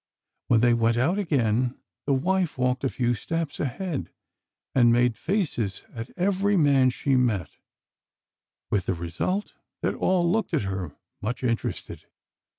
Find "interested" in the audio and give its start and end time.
11.43-12.07